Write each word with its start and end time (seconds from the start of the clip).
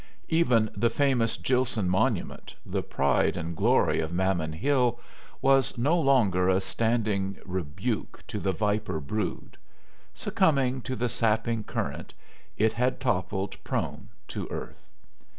Even 0.29 0.67
the 0.75 0.89
famous 0.89 1.37
Gilson 1.37 1.87
monument, 1.87 2.55
the 2.65 2.81
pride 2.81 3.37
and 3.37 3.55
glory 3.55 3.99
of 3.99 4.11
Mammon 4.11 4.51
Hill, 4.53 4.99
was 5.43 5.77
no 5.77 5.95
longer 5.99 6.49
a 6.49 6.59
standing 6.59 7.37
rebuke 7.45 8.23
to 8.25 8.39
the 8.39 8.51
"viper 8.51 8.99
brood"; 8.99 9.57
succumbing 10.15 10.81
to 10.81 10.95
the 10.95 11.07
sapping 11.07 11.63
current 11.63 12.15
it 12.57 12.73
had 12.73 12.99
toppled 12.99 13.63
prone 13.63 14.09
to 14.29 14.47
earth. 14.47 14.89